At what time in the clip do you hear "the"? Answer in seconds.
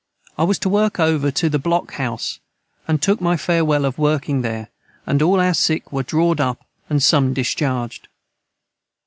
1.47-1.59